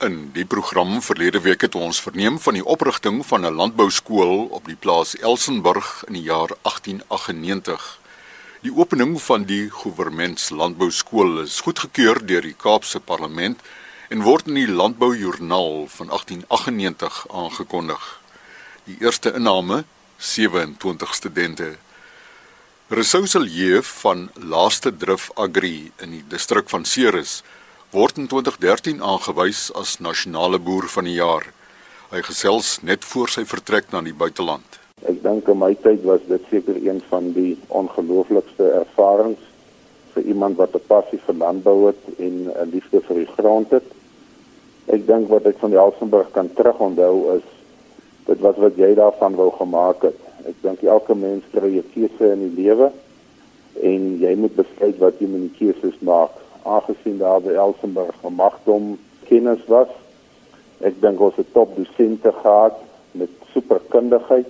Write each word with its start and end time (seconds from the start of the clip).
In 0.00 0.30
die 0.32 0.46
program 0.48 1.02
verlede 1.04 1.42
week 1.44 1.60
het 1.60 1.74
ons 1.76 1.98
verneem 2.00 2.38
van 2.40 2.56
die 2.56 2.64
oprigting 2.64 3.18
van 3.26 3.44
'n 3.44 3.52
landbouskool 3.52 4.46
op 4.58 4.64
die 4.64 4.76
plaas 4.76 5.12
Elsenburg 5.16 6.04
in 6.06 6.12
die 6.12 6.22
jaar 6.22 6.48
1898. 6.62 7.98
Die 8.62 8.72
opening 8.76 9.22
van 9.22 9.44
die 9.44 9.68
Goewermentslandbouskool 9.68 11.42
is 11.42 11.60
goedgekeur 11.60 12.26
deur 12.26 12.40
die 12.40 12.56
Kaapse 12.56 13.00
Parlement 13.00 13.60
en 14.08 14.22
word 14.22 14.46
in 14.46 14.54
die 14.54 14.68
Landboujoernaal 14.68 15.86
van 15.88 16.08
1898 16.08 17.26
aangekondig. 17.28 18.20
Die 18.84 18.96
eerste 19.00 19.32
inname 19.32 19.84
27 20.16 21.14
studente. 21.14 21.76
Resoursel 22.88 23.44
Jeef 23.44 23.86
van 23.86 24.30
Laaste 24.34 24.96
Drif 24.96 25.30
Agri 25.34 25.92
in 25.96 26.10
die 26.10 26.24
distrik 26.28 26.68
van 26.68 26.84
Ceres 26.84 27.42
word 27.90 28.18
in 28.18 28.28
2013 28.30 29.00
aangewys 29.02 29.72
as 29.74 29.96
nasionale 29.98 30.60
boer 30.62 30.86
van 30.94 31.08
die 31.08 31.16
jaar. 31.16 31.48
Hy 32.12 32.20
gesels 32.22 32.76
net 32.86 33.02
voor 33.12 33.30
sy 33.34 33.42
vertrek 33.42 33.88
na 33.90 34.02
die 34.06 34.14
buiteland. 34.14 34.78
Ek 35.10 35.18
dink 35.24 35.48
in 35.50 35.58
my 35.58 35.72
tyd 35.82 36.04
was 36.06 36.22
dit 36.28 36.44
seker 36.52 36.76
een 36.78 37.00
van 37.10 37.32
die 37.34 37.56
ongelooflikste 37.66 38.68
ervarings 38.78 39.42
vir 40.14 40.28
iemand 40.30 40.58
wat 40.62 40.74
'n 40.74 40.86
passie 40.86 41.18
vir 41.26 41.34
landbou 41.34 41.86
het 41.86 42.02
en 42.18 42.46
'n 42.46 42.70
liefde 42.70 43.00
vir 43.00 43.16
die 43.24 43.32
grond 43.34 43.70
het. 43.70 43.88
Ek 44.86 45.06
dink 45.06 45.28
wat 45.28 45.46
ek 45.46 45.58
van 45.58 45.70
die 45.70 45.78
Elsenburg 45.78 46.30
kan 46.30 46.54
terugonthou 46.54 47.36
is 47.36 47.46
dit 48.26 48.38
was 48.40 48.56
wat 48.56 48.76
jy 48.76 48.94
daarvan 48.94 49.34
wou 49.34 49.50
gemaak 49.50 50.02
het. 50.02 50.20
Ek 50.46 50.54
dink 50.62 50.82
elke 50.82 51.14
mens 51.14 51.42
kry 51.52 51.78
'n 51.78 51.90
keuse 51.94 52.32
in 52.32 52.54
die 52.54 52.62
lewe 52.62 52.92
en 53.82 54.18
jy 54.20 54.34
moet 54.36 54.54
besluit 54.54 54.98
wat 54.98 55.18
jy 55.18 55.26
met 55.26 55.40
die 55.40 55.58
keuses 55.58 55.98
maak 56.00 56.30
aangesien 56.62 57.18
daar 57.18 57.40
by 57.40 57.54
Elsenburg 57.54 58.14
gemagdom 58.22 58.98
kennis 59.28 59.62
was. 59.66 59.88
Ek 60.80 61.00
dink 61.00 61.20
ons 61.20 61.36
het 61.36 61.52
top 61.52 61.76
dosente 61.76 62.32
gehad 62.32 62.78
met 63.12 63.30
superkundigheid. 63.52 64.46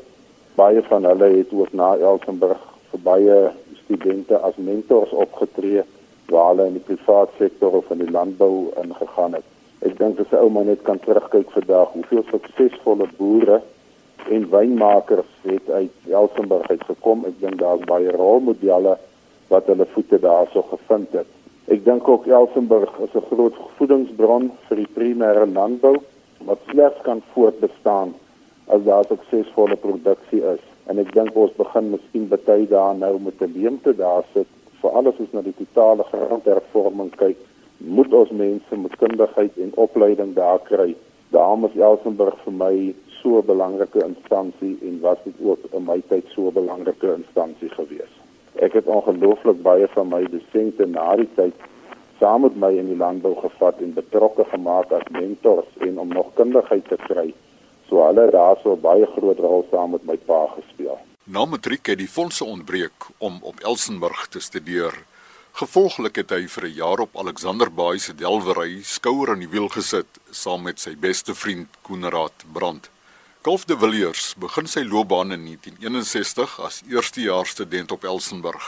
Baie 0.54 0.82
van 0.82 1.04
hulle 1.04 1.30
het 1.36 1.52
ook 1.52 1.72
na 1.72 1.94
Elsenburg 1.96 2.60
vir 2.90 3.02
baie 3.06 3.38
studente 3.84 4.38
as 4.38 4.56
mentors 4.56 5.10
opgetree 5.10 5.82
waar 6.30 6.52
hulle 6.52 6.66
in 6.70 6.78
die 6.78 6.86
private 6.86 7.32
sektor 7.38 7.74
of 7.80 7.90
in 7.90 8.04
die 8.04 8.10
landbou 8.10 8.70
ingegaan 8.82 9.34
het. 9.38 9.46
Ek 9.80 9.98
dink 9.98 10.20
as 10.20 10.30
'n 10.32 10.42
ou 10.44 10.50
man 10.50 10.66
net 10.66 10.82
kan 10.82 10.98
terugkyk 11.00 11.50
vandag 11.50 11.92
hoeveel 11.92 12.24
suksesvolle 12.30 13.08
boere 13.16 13.62
en 14.28 14.50
wynmakers 14.50 15.32
het 15.42 15.70
uit 15.70 15.94
Elsenburg 16.10 16.70
uitgekom. 16.70 17.24
Ek 17.26 17.40
dink 17.40 17.58
daar's 17.58 17.84
baie 17.84 18.10
rolmodelle 18.10 18.98
wat 19.48 19.66
hulle 19.66 19.86
voete 19.86 20.20
daarso 20.20 20.62
gevind 20.62 21.12
het. 21.12 21.39
Ek 21.70 21.84
dink 21.86 22.08
ook 22.08 22.24
Elsenburg 22.26 22.96
is 22.98 23.12
'n 23.14 23.26
groot 23.30 23.54
voedingsbron 23.76 24.50
vir 24.68 24.76
die 24.76 24.92
primêre 24.94 25.46
landbou 25.46 25.92
wat 26.48 26.64
slegs 26.70 26.98
kan 27.02 27.20
voortbestaan 27.32 28.14
as 28.74 28.82
daar 28.88 29.04
suksesvolle 29.06 29.76
produksie 29.76 30.42
is. 30.54 30.64
En 30.90 30.98
ek 30.98 31.12
dink 31.14 31.36
ons 31.36 31.52
begin 31.60 31.90
miskien 31.92 32.26
baie 32.32 32.66
daar 32.66 32.96
nou 32.96 33.12
met 33.26 33.42
'n 33.42 33.52
leemte 33.54 33.94
daar 33.96 34.24
sit 34.32 34.50
vir 34.80 34.90
alles 34.90 35.18
is 35.18 35.32
na 35.32 35.42
die 35.42 35.54
totale 35.62 36.04
grondhervorming 36.12 37.12
kyk. 37.16 37.38
Moet 37.76 38.12
ons 38.12 38.30
mense 38.30 38.76
met 38.76 38.96
kundigheid 38.96 39.58
en 39.58 39.72
opleiding 39.74 40.34
daar 40.34 40.58
kry. 40.58 40.96
Daarom 41.30 41.64
is 41.64 41.76
Elsenburg 41.76 42.38
vir 42.44 42.52
my 42.52 42.94
so 43.22 43.38
'n 43.38 43.46
belangrike 43.46 44.04
instansie 44.04 44.78
en 44.82 45.00
was 45.00 45.18
dit 45.24 45.34
ook 45.44 45.60
in 45.72 45.84
my 45.84 46.02
tyd 46.08 46.24
so 46.34 46.48
'n 46.48 46.52
belangrike 46.52 47.14
instansie 47.14 47.70
geweest. 47.70 48.19
Ek 48.60 48.74
het 48.76 48.88
ongelooflik 48.92 49.62
baie 49.64 49.86
van 49.94 50.10
my 50.12 50.24
dosente 50.28 50.86
na 50.86 51.14
die 51.16 51.28
tyd 51.36 51.68
saam 52.20 52.42
met 52.44 52.56
my 52.60 52.68
in 52.76 52.90
die 52.92 52.98
landbou 53.00 53.32
gevat 53.40 53.78
en 53.80 53.94
betrokke 53.96 54.44
gemaak 54.50 54.92
as 54.92 55.06
mentors 55.16 55.70
en 55.86 55.98
om 56.02 56.12
nog 56.12 56.34
kundigheid 56.36 56.84
te 56.88 56.98
kry. 57.06 57.30
So 57.88 58.04
hulle 58.04 58.26
daarso 58.34 58.76
baie 58.76 59.08
groot 59.16 59.40
rol 59.40 59.64
saam 59.70 59.96
met 59.96 60.04
my 60.04 60.18
pa 60.28 60.42
gespeel. 60.58 60.98
Na 61.24 61.46
matriek 61.48 61.88
het 61.88 62.02
die 62.02 62.10
fondse 62.10 62.44
ontbreek 62.44 63.08
om 63.18 63.40
op 63.40 63.64
Elsenburg 63.64 64.26
te 64.28 64.44
studeer. 64.44 64.92
Gevolglik 65.56 66.20
het 66.20 66.30
hy 66.30 66.44
vir 66.46 66.64
'n 66.68 66.76
jaar 66.76 67.00
op 67.00 67.16
Alexander 67.16 67.70
Baai 67.72 67.98
se 67.98 68.14
delwery 68.14 68.82
skouer 68.82 69.30
aan 69.30 69.40
die 69.40 69.52
wiel 69.56 69.68
gesit 69.68 70.20
saam 70.30 70.62
met 70.62 70.78
sy 70.78 70.96
beste 70.96 71.34
vriend 71.34 71.68
Koenraad 71.82 72.44
Brandt. 72.52 72.90
Golf 73.42 73.62
de 73.64 73.72
Villiers 73.80 74.34
begin 74.36 74.66
sy 74.68 74.82
loopbaan 74.84 75.30
in 75.32 75.46
1961 75.48 76.58
as 76.60 76.82
eerstejaars 76.92 77.54
student 77.54 77.94
op 77.94 78.02
Elsenburg. 78.04 78.66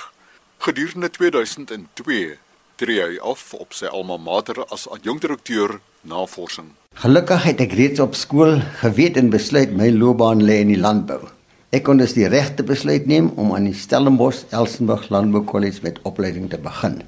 Gedurende 0.65 1.11
2002 1.13 2.39
tree 2.81 3.03
hy 3.05 3.19
af 3.21 3.43
op 3.59 3.77
sy 3.77 3.91
alma 3.93 4.17
mater 4.17 4.63
as 4.73 4.87
adjunkdirekteur 4.97 5.77
navorsing. 6.09 6.71
Gelukkig 7.05 7.45
het 7.51 7.61
ek 7.67 7.77
reeds 7.77 8.01
op 8.01 8.17
skool 8.17 8.63
geweet 8.81 9.21
en 9.21 9.29
besluit 9.37 9.77
my 9.77 9.91
loopbaan 9.93 10.41
lê 10.41 10.63
in 10.65 10.73
die 10.73 10.81
landbou. 10.81 11.21
Ek 11.69 11.85
kon 11.85 12.01
dus 12.01 12.17
die 12.17 12.33
regte 12.33 12.65
besluit 12.65 13.05
neem 13.05 13.29
om 13.37 13.53
aan 13.53 13.69
die 13.69 13.77
Stellenbosch 13.77 14.47
Elsenburg 14.57 15.11
Landbou 15.13 15.45
College 15.53 15.85
met 15.85 16.01
opleiding 16.09 16.49
te 16.49 16.57
begin. 16.57 17.03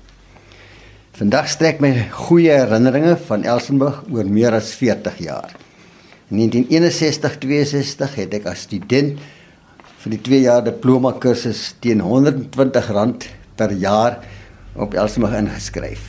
Vandag 1.17 1.49
strek 1.49 1.81
my 1.81 2.11
goeie 2.13 2.61
herinneringe 2.61 3.17
van 3.25 3.49
Elsenburg 3.49 4.05
oor 4.13 4.29
meer 4.29 4.53
as 4.53 4.77
40 4.77 5.25
jaar. 5.33 5.64
In 6.35 6.51
1961-62 6.51 8.17
het 8.19 8.33
ek 8.35 8.47
as 8.51 8.65
student 8.67 9.21
vir 10.03 10.15
die 10.17 10.21
2 10.27 10.41
jaar 10.49 10.65
diploma 10.67 11.13
kursus 11.23 11.77
teen 11.85 12.03
R120 12.03 13.29
per 13.55 13.75
jaar 13.79 14.19
op 14.75 14.97
Elsenburg 14.99 15.37
ingeskryf. 15.39 16.03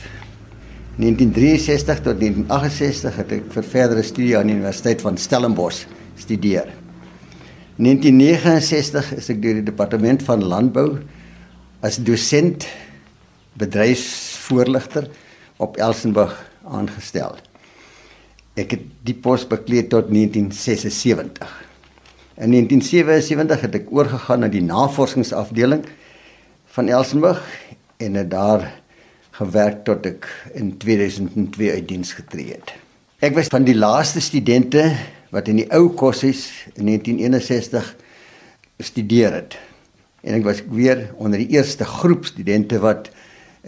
1963 0.98 2.02
tot 2.02 2.18
1968 2.18 3.20
het 3.22 3.36
ek 3.38 3.46
vir 3.54 3.68
verdere 3.70 4.02
studie 4.02 4.34
aan 4.38 4.50
die 4.50 4.56
Universiteit 4.56 5.04
van 5.04 5.20
Stellenbosch 5.20 5.84
studeer. 6.18 6.72
1969 7.78 9.12
is 9.20 9.30
ek 9.30 9.42
deur 9.44 9.60
die 9.60 9.68
departement 9.70 10.26
van 10.26 10.42
landbou 10.42 10.88
as 11.86 12.00
dosent 12.02 12.66
bedryfsvoorligter 13.60 15.06
op 15.62 15.78
Elsenburg 15.78 16.34
aangestel. 16.66 17.36
Ek 18.56 18.72
het 18.72 18.84
die 19.04 19.14
pos 19.20 19.44
bekleed 19.44 19.90
tot 19.92 20.08
1976. 20.08 21.50
In 22.40 22.54
1977 22.56 23.60
het 23.66 23.76
ek 23.82 23.92
oorgegaan 23.92 24.44
na 24.44 24.48
die 24.52 24.64
navorsingsafdeling 24.64 25.84
van 26.72 26.88
Elsenburg 26.88 27.42
en 28.00 28.16
het 28.16 28.30
daar 28.32 28.64
gewerk 29.36 29.84
tot 29.84 30.08
ek 30.08 30.28
in 30.56 30.72
2002 30.80 31.70
uit 31.74 31.88
diens 31.88 32.14
getree 32.16 32.56
het. 32.56 32.72
Ek 33.20 33.36
was 33.36 33.52
van 33.52 33.68
die 33.68 33.76
laaste 33.76 34.24
studente 34.24 34.88
wat 35.32 35.52
in 35.52 35.60
die 35.60 35.68
ou 35.76 35.90
koshuis 35.92 36.48
in 36.76 36.88
1961 36.88 37.92
gestudeer 38.80 39.36
het. 39.36 39.60
En 40.24 40.40
ek 40.40 40.48
was 40.48 40.64
weer 40.72 41.10
onder 41.20 41.44
die 41.44 41.52
eerste 41.56 41.84
groep 41.84 42.24
studente 42.28 42.80
wat 42.80 43.12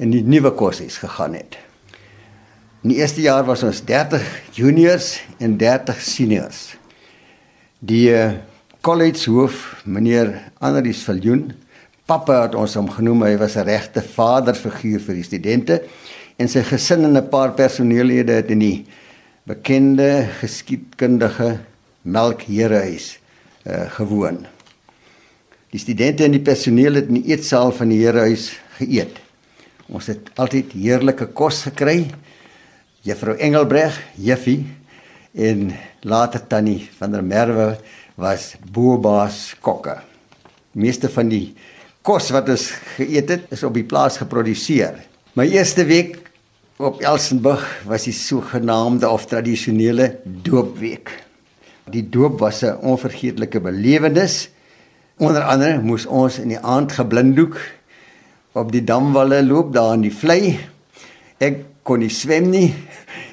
in 0.00 0.16
die 0.16 0.25
nuwe 0.25 0.56
koshuis 0.56 0.97
gegaan 1.04 1.37
het. 1.37 1.60
In 2.78 2.93
die 2.93 3.00
eerste 3.00 3.25
jaar 3.25 3.43
was 3.43 3.65
ons 3.66 3.81
30 3.83 4.22
juniors 4.55 5.16
en 5.43 5.56
30 5.59 5.99
seniors. 5.99 6.77
Die 7.83 8.12
eh, 8.15 8.37
college 8.87 9.31
hoof, 9.34 9.83
meneer 9.83 10.31
Andrius 10.62 11.00
Viljoen, 11.03 11.49
pappa 12.06 12.44
het 12.44 12.55
ons 12.55 12.77
hom 12.78 12.87
genoem, 12.94 13.25
hy 13.27 13.34
was 13.41 13.56
'n 13.59 13.66
regte 13.66 14.03
vaderfiguur 14.03 15.03
vir 15.03 15.19
die 15.19 15.27
studente 15.27 15.81
en 16.39 16.49
sy 16.49 16.62
gesin 16.62 17.03
en 17.05 17.19
'n 17.19 17.28
paar 17.28 17.53
personeellede 17.59 18.33
het 18.33 18.50
in 18.55 18.62
die 18.62 18.87
bekende 19.43 20.28
geskiedkundige 20.39 21.59
Melkherehuis 22.03 23.19
uh, 23.66 23.91
gewoon. 23.91 24.47
Die 25.71 25.81
studente 25.81 26.25
en 26.25 26.31
die 26.31 26.47
personeel 26.47 26.95
het 26.95 27.09
in 27.09 27.22
die 27.22 27.34
eetsaal 27.34 27.72
van 27.72 27.89
die 27.89 28.05
herehuis 28.06 28.55
geëet. 28.78 29.19
Ons 29.89 30.06
het 30.06 30.31
altyd 30.37 30.72
heerlike 30.72 31.27
kos 31.27 31.62
gekry 31.66 32.06
Juffrou 33.06 33.36
Engelbreg, 33.38 33.94
Juffie 34.19 34.66
en 35.38 35.70
later 36.03 36.42
tannie 36.50 36.89
van 36.98 37.12
der 37.15 37.22
Merwe 37.22 37.77
was 38.18 38.56
boerbaas 38.74 39.54
kokke. 39.62 40.00
Meeste 40.74 41.10
van 41.12 41.30
die 41.30 41.54
kos 42.03 42.33
wat 42.34 42.50
ons 42.50 42.72
geëet 42.97 43.30
het, 43.30 43.45
is 43.54 43.62
op 43.62 43.77
die 43.78 43.86
plaas 43.86 44.18
geproduseer. 44.18 44.98
My 45.39 45.47
eerste 45.47 45.84
week 45.86 46.16
op 46.83 46.98
Elsenburg 47.03 47.62
was 47.86 48.09
die 48.09 48.16
sogenaamde 48.16 49.06
of 49.10 49.28
tradisionele 49.30 50.16
doopweek. 50.24 51.12
Die 51.89 52.03
doop 52.03 52.41
was 52.42 52.62
'n 52.65 52.83
onvergeetlike 52.83 53.60
belewenis. 53.60 54.51
Onder 55.18 55.42
andere 55.42 55.78
moes 55.83 56.06
ons 56.06 56.39
in 56.39 56.48
die 56.48 56.60
aand 56.60 56.92
geblinddoek 56.92 57.59
op 58.53 58.72
die 58.72 58.84
damwalle 58.84 59.42
loop 59.42 59.72
daar 59.72 59.94
in 59.94 60.01
die 60.03 60.15
vlei. 60.15 60.59
Ek 61.39 61.65
kon 61.89 62.03
nie 62.05 62.13
swem 62.13 62.51
nie 62.53 62.69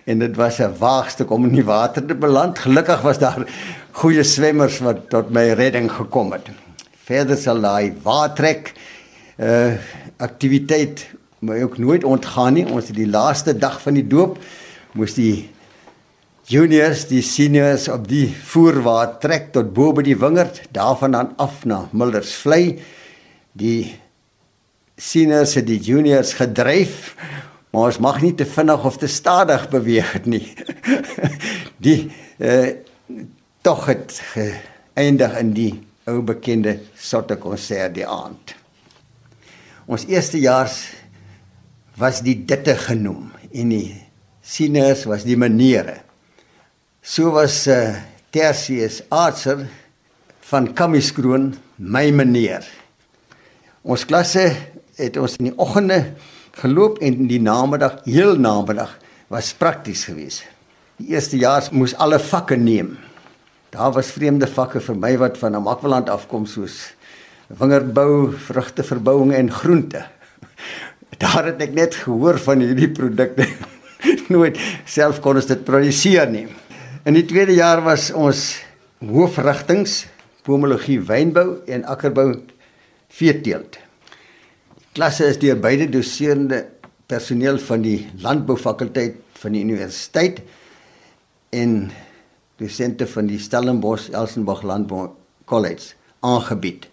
en 0.07 0.21
dit 0.23 0.35
was 0.39 0.59
'n 0.61 0.77
waagstuk 0.79 1.31
om 1.31 1.45
in 1.45 1.55
die 1.55 1.65
water 1.65 2.05
te 2.05 2.15
beland. 2.15 2.59
Gelukkig 2.59 3.01
was 3.01 3.19
daar 3.19 3.43
goeie 3.91 4.23
swemmers 4.23 4.79
wat 4.79 5.09
tot 5.09 5.29
my 5.29 5.51
redding 5.53 5.91
gekom 5.91 6.31
het. 6.31 6.47
Verder 7.05 7.37
sal 7.37 7.61
daai 7.61 7.93
watertrek 8.03 8.73
uh 9.39 9.73
aktiwiteit 10.17 11.07
my 11.39 11.61
ook 11.61 11.77
nooit 11.77 12.03
ontgaan 12.03 12.53
nie. 12.53 12.65
Ons 12.65 12.87
het 12.87 12.95
die 12.95 13.09
laaste 13.09 13.57
dag 13.57 13.81
van 13.81 13.93
die 13.93 14.07
doop 14.07 14.37
moes 14.95 15.13
die 15.13 15.49
juniors, 16.47 17.07
die 17.09 17.21
seniors 17.21 17.87
op 17.89 18.07
die 18.07 18.29
voerwaar 18.29 19.17
trek 19.19 19.51
tot 19.51 19.73
bo 19.73 19.91
by 19.93 20.05
die 20.05 20.17
wingerd, 20.17 20.61
daarvan 20.71 21.11
dan 21.11 21.33
af 21.41 21.65
na 21.65 21.89
Mildersvlei. 21.91 22.79
Die 23.51 23.95
seniors 24.95 25.55
het 25.55 25.67
die 25.67 25.79
juniors 25.79 26.33
gedryf, 26.33 27.15
maar 27.75 27.89
ons 27.91 27.97
mag 27.99 28.21
nie 28.23 28.31
te 28.39 28.45
vinnig 28.47 28.85
of 28.87 28.95
te 29.01 29.07
stadig 29.11 29.65
beweeg 29.67 30.13
nie. 30.23 30.45
die 31.85 32.07
eh 32.39 32.77
tog 33.65 33.87
het 33.89 34.13
geëindig 34.31 35.33
in 35.39 35.49
die 35.57 35.71
ou 36.07 36.21
bekende 36.21 36.77
sotte 36.95 37.35
konsert 37.41 37.95
die 37.97 38.05
aand. 38.07 38.53
Ons 39.89 40.05
eerste 40.07 40.39
jaars 40.39 40.77
was 41.97 42.21
die 42.23 42.37
ditte 42.45 42.77
genoem 42.77 43.31
en 43.51 43.73
die 43.73 43.89
sieners 44.45 45.03
was 45.09 45.25
die 45.25 45.35
maniere. 45.35 45.97
So 47.01 47.33
was 47.33 47.57
uh, 47.67 47.97
Tertius 48.29 49.01
Archer 49.09 49.65
van 50.45 50.71
Kamiskroon 50.77 51.55
my 51.75 52.05
meneer. 52.13 52.63
Ons 53.83 54.05
klasse 54.05 54.45
het 54.95 55.17
ons 55.17 55.35
in 55.41 55.49
die 55.49 55.57
oggende 55.57 55.99
geloop 56.61 56.99
en 57.03 57.27
die 57.29 57.41
namiddag, 57.41 57.99
heel 58.07 58.37
namiddag 58.39 58.95
was 59.31 59.53
prakties 59.57 60.05
geweest. 60.07 60.45
Die 61.01 61.11
eerste 61.11 61.37
jaar 61.37 61.65
moes 61.75 61.95
alle 61.99 62.19
vakke 62.21 62.55
neem. 62.55 62.95
Daar 63.75 63.91
was 63.95 64.13
vreemde 64.15 64.47
vakke 64.47 64.79
vir 64.79 64.95
my 64.95 65.15
wat 65.19 65.39
van 65.41 65.57
Amakwaland 65.57 66.09
afkom 66.09 66.45
soos 66.47 66.93
wingerdbou, 67.59 68.31
vrugteverbouing 68.47 69.33
en 69.35 69.51
groente. 69.51 70.05
Daar 71.21 71.51
het 71.51 71.61
ek 71.63 71.75
net 71.75 71.95
gehoor 72.05 72.39
van 72.43 72.63
hierdie 72.63 72.89
produkte. 72.91 73.47
Nooit 74.33 74.59
self 74.87 75.19
kon 75.23 75.37
ons 75.39 75.47
dit 75.47 75.61
produseer 75.67 76.31
nie. 76.31 76.47
In 77.05 77.15
die 77.15 77.25
tweede 77.27 77.55
jaar 77.55 77.83
was 77.85 78.09
ons 78.15 78.47
hoofrigtings 79.03 80.05
pomologie 80.47 81.01
wynbou 81.03 81.61
en 81.67 81.85
akkerbou 81.89 82.29
veeteelt. 83.13 83.77
Klasse 84.95 85.25
is 85.27 85.35
deur 85.41 85.57
beide 85.59 85.89
doserende 85.91 86.61
personeel 87.11 87.57
van 87.59 87.81
die 87.83 87.97
landboufakulteit 88.23 89.17
van 89.41 89.51
die 89.51 89.63
universiteit 89.65 90.39
en 91.51 91.73
dosente 92.61 93.03
van 93.11 93.27
die 93.27 93.41
Stellenbosch 93.43 94.07
Elsenburg 94.15 94.63
Landbou 94.63 95.09
College 95.51 95.97
aangebied. 96.23 96.87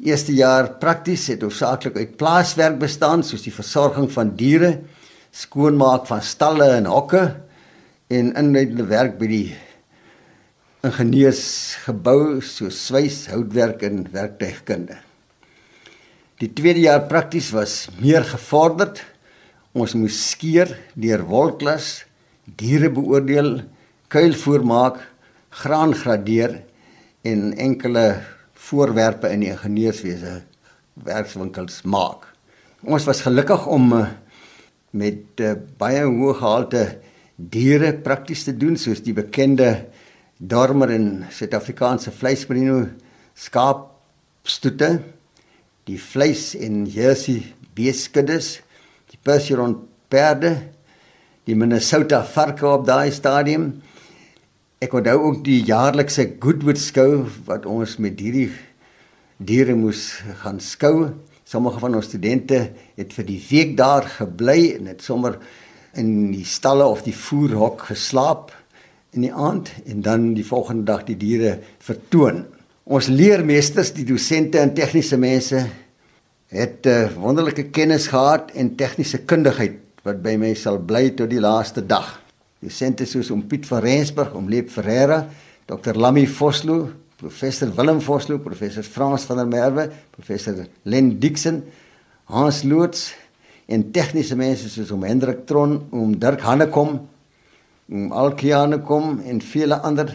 Eerste 0.00 0.32
jaar 0.32 0.72
prakties 0.80 1.28
het 1.28 1.44
hoofsaaklik 1.44 2.00
uit 2.00 2.16
plaaswerk 2.16 2.80
bestaan 2.80 3.20
soos 3.20 3.44
die 3.44 3.52
versorging 3.52 4.08
van 4.16 4.32
diere, 4.40 4.78
skoonmaak 5.28 6.08
van 6.08 6.24
stalle 6.24 6.72
en 6.80 6.88
hokke 6.88 7.26
en 8.08 8.32
inleidende 8.32 8.88
werk 8.88 9.20
by 9.20 9.28
die 9.28 9.46
ingenieursgebou 10.88 12.40
so 12.40 12.72
swys, 12.72 13.26
houtwerk 13.28 13.84
en 13.84 14.06
werktuigkunde. 14.08 15.03
Die 16.44 16.50
tweede 16.52 16.82
jaar 16.82 17.06
prakties 17.08 17.46
was 17.56 17.86
meer 17.96 18.24
gevorderd. 18.28 18.98
Ons 19.72 19.94
moes 19.96 20.16
skeer, 20.28 20.74
deur 20.92 21.22
wolklas, 21.24 22.02
diere 22.44 22.90
beoordeel, 22.92 23.62
kuilvoer 24.12 24.66
maak, 24.68 24.98
graan 25.62 25.94
gradeer 25.96 26.58
en 27.24 27.54
enkele 27.56 28.04
voorwerpe 28.66 29.30
in 29.32 29.46
die 29.46 29.48
ingenieurswese 29.54 30.34
werkswinkels 31.06 31.80
maak. 31.88 32.28
Ons 32.84 33.08
was 33.08 33.24
gelukkig 33.24 33.64
om 33.64 33.88
eh, 33.96 34.12
met 34.92 35.40
uh, 35.40 35.54
baie 35.80 36.04
hoë 36.04 36.36
gehalte 36.42 36.84
diere 37.40 37.94
prakties 38.04 38.44
te 38.44 38.52
doen 38.52 38.76
soos 38.76 39.00
die 39.06 39.16
bekende 39.16 39.70
dormer 40.36 40.92
en 40.92 41.08
Suid-Afrikaanse 41.32 42.12
vleismerino 42.12 42.82
skaapstoete, 43.32 44.98
die 45.88 45.98
vleis 46.00 46.52
en 46.56 46.84
jersey 46.88 47.42
beeskuddes, 47.76 48.58
die 49.12 49.18
Percheron 49.20 49.76
perde, 50.08 50.54
die 51.44 51.56
Minnesota 51.58 52.22
varke 52.24 52.66
op 52.70 52.86
daai 52.88 53.12
stadium. 53.12 53.68
Ek 54.80 54.94
onthou 54.96 55.18
ook 55.28 55.42
die 55.44 55.60
jaarlikse 55.66 56.26
Goodwood 56.40 56.80
skou 56.80 57.26
wat 57.48 57.68
ons 57.68 57.98
met 58.00 58.20
hierdie 58.20 58.48
diere 59.44 59.76
moes 59.76 60.06
gaan 60.40 60.60
skou. 60.62 61.10
Sommige 61.44 61.82
van 61.82 61.98
ons 61.98 62.08
studente 62.08 62.60
het 62.96 63.12
vir 63.12 63.28
die 63.28 63.40
week 63.50 63.76
daar 63.76 64.08
gebly 64.08 64.74
en 64.78 64.88
het 64.88 65.04
sommer 65.04 65.36
in 66.00 66.32
die 66.32 66.46
stalle 66.48 66.86
of 66.88 67.04
die 67.04 67.14
voerhok 67.14 67.90
geslaap 67.90 68.54
in 69.14 69.28
die 69.28 69.32
aand 69.32 69.70
en 69.84 70.02
dan 70.02 70.32
die 70.34 70.46
volgende 70.46 70.88
dag 70.88 71.04
die 71.06 71.18
diere 71.20 71.58
vertoon. 71.84 72.44
Ons 72.84 73.06
leermeesters, 73.08 73.94
die 73.96 74.04
dosente 74.04 74.58
en 74.60 74.74
tegniese 74.76 75.16
mense 75.16 75.56
het 76.52 76.84
uh, 76.84 76.92
eh, 76.92 77.14
wonderlike 77.16 77.70
kennis 77.72 78.10
gehad 78.12 78.50
en 78.60 78.74
tegniese 78.76 79.22
kundigheid 79.24 79.78
wat 80.04 80.18
by 80.20 80.34
my 80.36 80.50
sal 80.52 80.76
bly 80.84 81.08
tot 81.16 81.30
die 81.32 81.40
laaste 81.40 81.80
dag. 81.80 82.10
Dosente 82.60 83.06
soos 83.08 83.30
om 83.32 83.40
Piet 83.48 83.64
van 83.70 83.80
Rensburg, 83.80 84.34
om 84.36 84.50
Leep 84.52 84.68
Ferreira, 84.68 85.22
Dr. 85.64 85.96
Lammy 85.96 86.26
Vosloo, 86.28 86.90
professor 87.16 87.72
Willem 87.72 88.02
Vosloo, 88.04 88.42
professor 88.44 88.84
Frans 88.84 89.24
van 89.30 89.40
der 89.40 89.48
Merwe, 89.48 89.88
professor 90.12 90.60
Len 90.84 91.14
Dixon, 91.22 91.62
Hans 92.28 92.60
Loots, 92.68 93.14
en 93.64 93.86
tegniese 93.96 94.36
mense 94.36 94.68
soos 94.68 94.92
om 94.92 95.08
Hendrik 95.08 95.46
Tron, 95.48 95.78
om 95.88 96.12
Dirk 96.20 96.44
Hannekom, 96.44 96.98
om 97.88 98.12
Alkiane 98.12 98.82
kom 98.84 99.22
en 99.24 99.40
vele 99.40 99.80
ander 99.80 100.12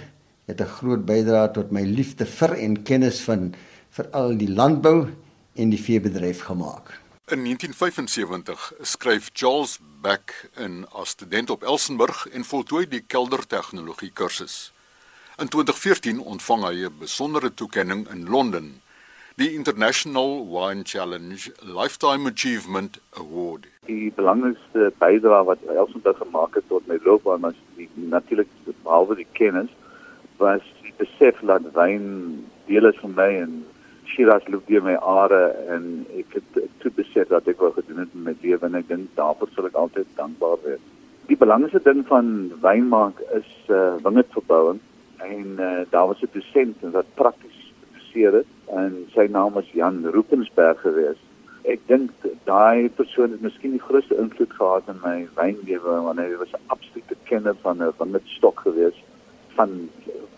het 0.49 0.61
'n 0.61 0.75
groot 0.77 1.05
bydrae 1.05 1.51
tot 1.51 1.71
my 1.71 1.83
liefde 1.83 2.25
vir 2.25 2.53
en 2.65 2.83
kennis 2.83 3.21
van 3.21 3.53
veral 3.89 4.37
die 4.37 4.49
landbou 4.49 5.07
en 5.55 5.69
die 5.69 5.81
veebedryf 5.81 6.41
gemaak. 6.49 6.99
In 7.27 7.43
1975 7.43 8.73
skryf 8.81 9.29
Charles 9.33 9.79
Beck 10.01 10.49
in 10.57 10.85
as 10.91 11.09
student 11.09 11.49
op 11.49 11.63
Elsenburg 11.63 12.27
en 12.27 12.43
voltooi 12.43 12.87
die 12.87 13.03
keldertegnologie 13.07 14.11
kursus. 14.13 14.73
In 15.37 15.47
2014 15.47 16.19
ontvang 16.19 16.63
hy 16.63 16.85
'n 16.85 16.97
besondere 16.99 17.53
toekenning 17.53 18.09
in 18.09 18.29
Londen 18.29 18.81
die 19.35 19.53
International 19.53 20.45
Wine 20.51 20.83
Challenge 20.83 21.51
Lifetime 21.61 22.29
Achievement 22.29 22.99
Award. 23.11 23.67
Die 23.85 24.11
belangrikste 24.15 24.91
bydrae 24.97 25.43
wat 25.43 25.61
Elsenburg 25.75 26.17
gemaak 26.17 26.55
het 26.55 26.67
tot 26.67 26.87
my 26.87 26.97
loopbaan 27.03 27.41
was 27.41 27.55
natuurlik 27.93 28.47
behalwe 28.83 29.15
die 29.15 29.27
kennis 29.31 29.69
was 30.39 30.63
die 30.81 30.93
besef 30.97 31.39
dat 31.51 31.67
wyn 31.75 32.05
deel 32.67 32.87
is 32.89 32.99
van 33.03 33.13
my 33.17 33.29
en 33.43 33.59
Shiraz 34.09 34.47
loop 34.47 34.67
deur 34.67 34.83
my 34.85 34.95
are 35.11 35.41
en 35.75 35.89
ek 36.17 36.37
het 36.37 36.59
toe 36.81 36.91
besef 36.97 37.29
dat 37.29 37.47
ek 37.51 37.59
wou 37.61 37.69
gedoen 37.75 38.01
het 38.03 38.13
met 38.15 38.23
my 38.27 38.35
lewe 38.45 38.65
en 38.65 38.77
ek 38.79 38.87
dink 38.89 39.11
daarvoor 39.19 39.51
sal 39.53 39.67
ek 39.69 39.77
altyd 39.83 40.15
dankbaar 40.17 40.57
wees. 40.63 40.85
Die 41.29 41.37
belangrikste 41.37 41.83
ding 41.85 42.01
van 42.09 42.31
wyn 42.63 42.87
maak 42.89 43.19
is 43.37 43.49
uh, 43.69 43.99
wingerdverbouing 44.05 44.79
en 45.27 45.59
uh, 45.59 45.83
daar 45.93 46.09
was 46.13 46.23
'n 46.25 46.31
dosent 46.33 46.87
wat 46.95 47.13
prakties 47.21 47.59
geïnteresseer 47.59 48.39
het 48.39 48.49
en 48.81 48.95
sy 49.13 49.27
naam 49.29 49.53
was 49.59 49.69
Jan 49.77 50.01
Roopensberg 50.15 50.81
geweest. 50.81 51.25
Ek 51.67 51.83
dink 51.91 52.09
daai 52.47 52.89
persoon 52.89 53.35
het 53.35 53.45
miskien 53.45 53.75
die 53.77 53.85
grootste 53.87 54.17
invloed 54.17 54.53
gehad 54.57 54.87
in 54.87 55.03
my 55.03 55.27
wynlewe 55.35 56.01
want 56.07 56.19
hy 56.19 56.31
was 56.41 56.55
'n 56.55 56.65
absolute 56.73 57.15
kenner 57.29 57.55
van 57.61 57.83
'n 57.83 57.93
van 57.97 58.11
met 58.11 58.25
stok 58.37 58.65
geweest 58.65 59.05
van 59.59 59.77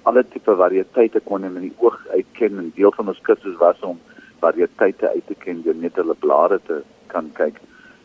alle 0.09 0.23
tipe 0.33 0.55
variëteite 0.63 1.21
kon 1.29 1.45
in 1.47 1.59
die 1.61 1.73
oog 1.85 1.97
uitken 2.09 2.57
en 2.57 2.71
deel 2.75 2.93
van 2.97 3.13
ons 3.13 3.21
kursus 3.27 3.57
was 3.61 3.81
om 3.85 3.99
variëteite 4.41 5.09
uit 5.15 5.27
te 5.29 5.37
ken 5.45 5.61
deur 5.65 5.77
net 5.77 5.99
hulle 6.01 6.17
blare 6.25 6.59
te 6.67 6.81
kan 7.13 7.29
kyk. 7.37 7.59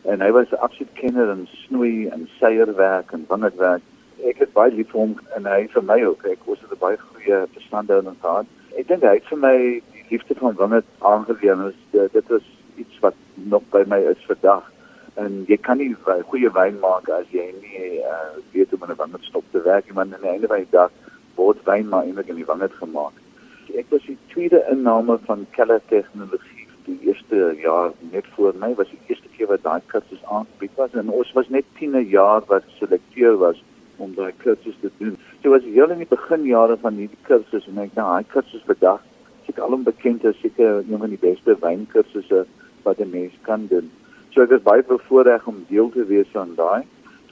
En 0.05 0.21
hy 0.21 0.31
was 0.31 0.51
'n 0.51 0.63
absolute 0.65 0.93
kenner 1.01 1.31
in 1.35 1.47
snoei 1.65 2.07
en 2.07 2.29
seierwerk 2.39 3.11
en 3.11 3.25
wingerdwerk. 3.29 3.81
Ek 4.23 4.37
het 4.43 4.53
baie 4.53 4.71
lief 4.71 4.91
vir 4.91 5.01
hom 5.01 5.17
en 5.35 5.45
hy 5.45 5.67
vir 5.73 5.83
my 5.83 6.03
ook. 6.03 6.23
Ek 6.25 6.45
was 6.45 6.61
'n 6.61 6.79
baie 6.79 6.97
goeie 6.97 7.45
verstandhouding 7.53 8.21
gehad 8.21 8.45
ek 8.77 8.89
dink 8.91 9.05
hy 9.05 9.15
het 9.17 9.29
vir 9.31 9.39
my 9.41 9.57
die 9.57 10.05
liefde 10.11 10.35
van 10.37 10.57
wingerd 10.59 10.89
aangewend. 11.09 11.77
Dit, 11.93 12.13
dit 12.13 12.33
is 12.37 12.49
iets 12.77 12.99
wat 13.01 13.15
nog 13.49 13.63
by 13.73 13.83
my 13.89 13.99
is 14.11 14.25
vandag. 14.29 14.67
En 15.17 15.39
jy 15.49 15.57
kan 15.65 15.81
nie 15.81 15.95
goeie 16.29 16.51
wyn 16.53 16.77
maak 16.83 17.09
as 17.09 17.25
jy 17.33 17.47
nie 17.57 18.03
uh, 18.05 18.37
weet 18.53 18.69
hoe 18.69 18.79
om 18.81 18.91
'n 18.91 18.99
wingerd 19.01 19.25
stop 19.25 19.45
te 19.51 19.61
werk. 19.65 19.89
Maar 19.93 20.05
aan 20.05 20.21
die 20.21 20.33
einde 20.35 20.47
van 20.47 20.61
die 20.61 20.75
dag 20.75 20.91
word 21.37 21.63
wyn 21.69 21.89
maar 21.93 22.03
eintlik 22.03 22.33
in 22.33 22.41
die 22.41 22.49
wingerd 22.49 22.75
gemaak. 22.81 23.15
Ek 23.77 23.89
was 23.93 24.05
die 24.07 24.17
tweede 24.33 24.63
inname 24.71 25.17
van 25.25 25.45
Keller 25.55 25.81
Tegnologie 25.91 26.67
die 26.87 26.99
eerste 27.09 27.55
jaar 27.61 27.91
net 28.11 28.27
voor 28.35 28.53
my 28.59 28.69
was 28.75 28.89
die 28.93 28.99
eerste 29.11 29.27
keer 29.35 29.49
wat 29.51 29.63
daai 29.63 29.81
kursus 29.91 30.23
aangebied 30.23 30.77
was 30.79 30.93
en 31.01 31.11
ons 31.11 31.33
was 31.35 31.49
net 31.55 31.67
10 31.79 31.97
jaar 32.11 32.45
wat 32.51 32.63
geselekteer 32.69 33.35
was 33.43 33.59
om 33.97 34.13
daai 34.15 34.31
kursus 34.43 34.77
te 34.81 34.91
doen. 34.97 35.17
So 35.41 35.51
was 35.51 35.67
heel 35.67 35.91
in 35.91 36.03
die 36.03 36.09
beginjare 36.09 36.77
van 36.83 36.99
hierdie 37.01 37.23
kursus 37.27 37.67
en 37.67 37.81
ek 37.83 37.95
daai 37.97 38.23
kursus 38.33 38.63
vandag 38.69 39.03
sit 39.47 39.59
alom 39.63 39.83
bekend 39.87 40.25
as 40.27 40.39
seker 40.43 40.83
een 40.83 41.03
van 41.03 41.11
die 41.11 41.23
beste 41.23 41.55
wynkursusse 41.63 42.45
wat 42.85 42.99
'n 43.03 43.11
mens 43.11 43.35
kan 43.49 43.67
doen. 43.67 43.91
So 44.31 44.43
ek 44.43 44.51
is 44.51 44.63
baie 44.63 44.83
bevoorreg 44.83 45.47
om 45.47 45.65
deel 45.69 45.89
te 45.89 46.05
wees 46.05 46.35
aan 46.35 46.55
daai 46.55 46.83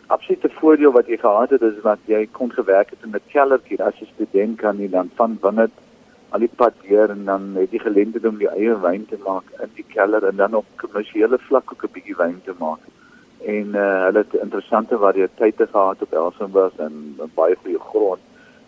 absolute 0.07 0.49
voordeel 0.59 0.91
wat 0.91 1.07
jy 1.07 1.17
gehad 1.17 1.49
het 1.49 1.61
is 1.61 1.81
dat 1.83 1.99
jy 2.05 2.25
kon 2.31 2.51
gewerk 2.51 2.89
het 2.89 3.03
in 3.03 3.15
'n 3.15 3.29
kellertjie 3.33 3.83
as 3.83 4.01
'n 4.01 4.13
student 4.13 4.57
kan 4.57 4.77
jy 4.77 4.89
dan 4.89 5.09
van 5.15 5.37
binne 5.41 5.69
al 6.29 6.39
die 6.39 6.55
pad 6.55 6.73
deur 6.83 7.09
en 7.09 7.25
dan 7.25 7.55
het 7.55 7.71
jy 7.71 7.79
geleentheid 7.79 8.25
om 8.25 8.41
jou 8.43 8.51
eie 8.51 8.75
wyn 8.83 9.05
te 9.05 9.17
maak 9.25 9.43
in 9.63 9.71
die 9.75 9.87
keller 9.95 10.25
en 10.27 10.35
dan 10.35 10.53
op 10.53 10.65
kommersiële 10.81 11.37
vlak 11.47 11.71
ook 11.71 11.83
'n 11.83 11.93
bietjie 11.93 12.17
wyn 12.17 12.41
te 12.45 12.53
maak. 12.59 12.83
En 13.45 13.67
uh, 13.75 14.03
hulle 14.05 14.17
het 14.17 14.33
interessante 14.33 14.97
variëteite 14.97 15.67
gehad 15.71 16.01
op 16.01 16.13
Elsenburg 16.13 16.73
en, 16.77 17.15
en 17.19 17.31
baie 17.33 17.55
goeie 17.55 17.79
grond. 17.79 18.21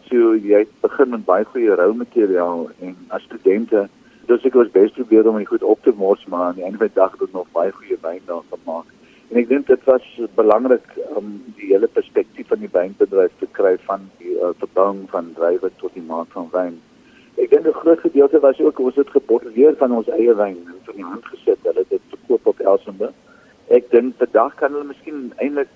So 0.10 0.36
jy 0.36 0.68
begin 0.82 1.10
met 1.10 1.26
baie 1.26 1.46
goeie 1.46 1.76
rou 1.76 1.94
materiaal 1.94 2.70
en 2.80 2.96
as 3.08 3.24
studente 3.24 3.90
dis 4.28 4.46
ek 4.46 4.54
was 4.54 4.72
best 4.72 4.94
probeer 4.94 5.28
om 5.28 5.38
dit 5.38 5.48
goed 5.48 5.64
op 5.64 5.84
te 5.84 5.94
mors 5.96 6.26
maar 6.26 6.46
aan 6.46 6.56
die 6.56 6.64
einde 6.64 6.78
van 6.78 6.88
die 6.88 7.02
dag 7.02 7.12
het 7.12 7.22
ek 7.22 7.34
nog 7.34 7.52
baie 7.52 7.72
goeie 7.72 7.98
wyn 8.02 8.22
daar 8.26 8.46
gemaak. 8.52 8.88
En 9.28 9.38
ek 9.42 9.50
dink 9.50 9.68
dit 9.68 9.84
was 9.84 10.06
belangrik 10.40 10.86
om 11.20 11.32
die 11.58 11.74
hele 11.74 11.88
perspektief 11.92 12.48
van 12.48 12.62
die 12.64 12.72
wynbedryf 12.72 13.34
te 13.40 13.48
kry 13.58 13.74
van 13.88 14.06
die 14.22 14.38
uh, 14.40 14.54
verbouing 14.62 15.02
van 15.12 15.34
drywe 15.36 15.72
tot 15.82 15.94
die 16.00 16.06
maak 16.08 16.32
van 16.36 16.48
wyn. 16.54 16.78
Ek 17.36 17.52
dink 17.52 17.68
'n 17.68 17.80
groot 17.82 18.00
gedeelte 18.00 18.40
was 18.40 18.60
ook 18.60 18.80
ons 18.80 18.96
het 18.96 19.10
geboteleer 19.10 19.76
van 19.78 19.92
ons 19.92 20.08
eie 20.08 20.36
wyn 20.36 20.56
en 20.64 20.80
van 20.86 20.96
die 20.96 21.04
hand 21.04 21.26
gesit. 21.26 21.60
Hulle 21.64 21.84
dit 21.90 22.02
verkoop 22.14 22.48
op 22.54 22.60
Elsenburg. 22.60 23.14
Ek 23.68 23.92
dink 23.92 24.16
vandag 24.18 24.56
kan 24.56 24.72
hulle 24.72 24.88
miskien 24.94 25.34
eintlik 25.44 25.76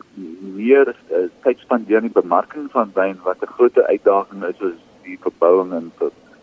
meer 0.56 0.96
uh, 1.12 1.28
tyd 1.44 1.60
spandeer 1.60 2.00
aan 2.00 2.08
die 2.08 2.22
bemarking 2.22 2.72
van 2.72 2.92
wyn 2.96 3.20
wat 3.24 3.44
'n 3.44 3.54
groot 3.58 3.78
uitdaging 3.78 4.46
is 4.48 4.58
soos 4.58 4.80
die 5.04 5.18
verbouing 5.20 5.74
en 5.74 5.92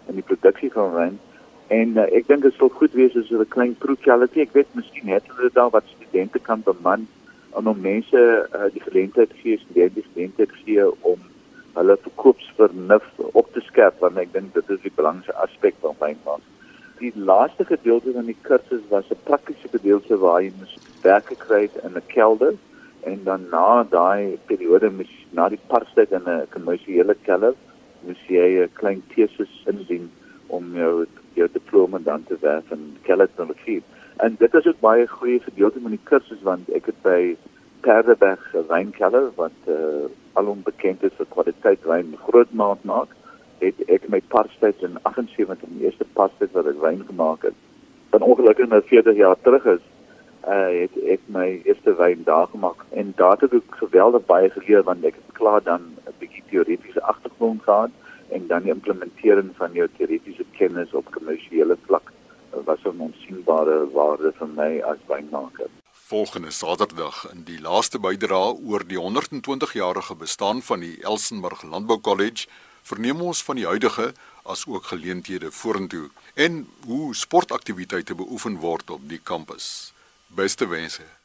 en 0.08 0.14
die 0.14 0.28
produksie 0.28 0.72
van 0.72 0.92
wyn. 0.92 1.18
En 1.68 1.96
uh, 1.96 2.04
ek 2.12 2.28
dink 2.28 2.42
dit 2.42 2.54
sou 2.54 2.68
goed 2.68 2.92
wees 2.92 3.16
as 3.16 3.32
'n 3.32 3.48
klein 3.48 3.74
proefjalletjie. 3.80 4.42
Ek 4.42 4.52
weet 4.52 4.76
miskien 4.76 5.08
het 5.08 5.24
hulle 5.32 5.50
daar 5.52 5.70
wat 5.70 5.88
studente 6.08 6.38
kan 6.38 6.62
beman 6.64 7.06
om 7.50 7.66
om 7.66 7.80
mense 7.80 8.20
uh, 8.54 8.68
die 8.72 8.82
geleentheid 8.82 9.32
gee, 9.42 9.58
studente 9.58 10.02
geleentheid 10.12 10.52
gee 10.64 10.84
om 11.00 11.18
hulle 11.78 11.96
verkoopsvernuf 12.02 13.06
op 13.32 13.52
te 13.52 13.62
skerp 13.70 14.00
want 14.04 14.18
ek 14.18 14.32
dink 14.34 14.54
dit 14.54 14.70
is 14.74 14.80
die 14.84 14.94
belangrikste 14.94 15.36
aspek 15.44 15.76
van 15.84 15.98
wynmaak. 16.02 16.44
Die 16.98 17.12
laaste 17.14 17.64
gedeelte 17.64 18.12
van 18.16 18.26
die 18.26 18.38
kursus 18.48 18.82
was 18.90 19.10
'n 19.10 19.20
praktiese 19.30 19.68
gedeelte 19.70 20.18
waar 20.18 20.42
jy 20.42 20.52
moes 20.58 20.74
werk 21.02 21.30
kry 21.44 21.68
in 21.84 21.94
'n 21.94 22.06
kelder 22.14 22.54
en 23.10 23.24
dan 23.24 23.46
na 23.50 23.84
daai 23.84 24.38
periode 24.46 24.90
moes 24.90 25.12
na 25.30 25.48
die 25.48 25.60
parstyd 25.72 26.12
in 26.12 26.26
'n 26.26 26.46
kommersiële 26.54 27.14
kelder 27.22 27.54
moes 28.06 28.22
jy 28.28 28.48
'n 28.64 28.72
klein 28.80 29.02
tesis 29.14 29.52
indien 29.66 30.10
om 30.46 30.74
jou 30.74 31.06
jou 31.34 31.48
diploma 31.52 31.98
dan 31.98 32.24
te 32.24 32.36
werf 32.40 32.70
in 32.70 32.96
kellertechnologie. 33.02 33.82
En 34.18 34.34
dit 34.38 34.54
is 34.54 34.66
ook 34.66 34.80
baie 34.80 35.06
goeie 35.08 35.40
gedeelte 35.40 35.80
van 35.82 35.94
die 35.94 36.06
kursus 36.10 36.42
want 36.42 36.70
ek 36.74 36.90
het 36.90 36.96
by 37.06 37.36
Perdeberg 37.86 38.42
wynkeller 38.66 39.28
wat 39.36 39.68
uh, 39.70 40.08
alom 40.32 40.64
bekend 40.66 41.04
is 41.06 41.14
vir 41.18 41.28
kwaliteit 41.34 41.86
wyn 41.86 42.16
groot 42.24 42.50
maat 42.50 42.82
maak, 42.90 43.12
het 43.62 43.78
ek 43.86 44.08
my 44.10 44.18
parstyd 44.34 44.82
in 44.82 44.98
78 45.10 45.62
die 45.70 45.86
eerste 45.86 46.06
parstyd 46.18 46.50
wat 46.58 46.66
ek 46.72 46.82
wyn 46.82 47.06
gemaak 47.06 47.46
het. 47.46 47.54
Dan 48.10 48.26
ongelukkig 48.26 48.70
nou 48.72 48.82
40 48.90 49.22
jaar 49.22 49.38
terug 49.46 49.70
is 49.76 49.86
uh 50.48 50.66
het 50.72 50.98
ek 51.14 51.22
my 51.34 51.46
eerste 51.68 51.94
wyn 51.98 52.26
daar 52.26 52.46
gemaak 52.50 52.84
en 52.90 53.14
daar 53.16 53.38
het 53.38 53.54
ek 53.54 53.80
geweldig 53.84 54.26
baie 54.26 54.50
geleer 54.50 54.82
want 54.90 55.04
ek 55.04 55.18
het 55.22 55.38
klaar 55.38 55.62
dan 55.62 55.82
'n 56.06 56.18
bietjie 56.18 56.44
teoretiese 56.50 57.02
agtergrond 57.02 57.62
gehad 57.62 57.90
en 58.34 58.46
dan 58.46 58.62
die 58.62 58.74
implementering 58.74 59.50
van 59.56 59.72
jou 59.72 59.88
teoretiese 59.96 60.46
kennis 60.58 60.94
op 60.94 61.10
kommersiële 61.10 61.76
vlak 61.86 62.12
was 62.50 62.78
'n 62.84 63.00
onsigbare 63.00 63.90
waarde 63.92 64.32
vir 64.38 64.48
my 64.48 64.80
as 64.80 64.98
wynmaker. 65.06 65.70
Volgende 65.90 66.50
Saterdag 66.50 67.30
in 67.32 67.44
die 67.44 67.60
laaste 67.60 67.98
bydra 67.98 68.52
oor 68.52 68.86
die 68.86 68.98
120 68.98 69.72
jarige 69.72 70.14
bestaan 70.14 70.62
van 70.62 70.80
die 70.80 71.02
Elsenburg 71.02 71.62
Landbou 71.62 72.00
College 72.00 72.46
verneem 72.82 73.20
ons 73.20 73.42
van 73.42 73.56
die 73.56 73.66
huidige 73.66 74.12
as 74.42 74.66
ook 74.66 74.84
geleenthede 74.84 75.50
vorentoe 75.50 76.10
en 76.34 76.68
hoe 76.86 77.14
sportaktiwiteite 77.14 78.14
beoefen 78.14 78.56
word 78.56 78.90
op 78.90 79.08
die 79.08 79.20
kampus. 79.22 79.92
Beste 80.26 80.68
wense 80.68 81.17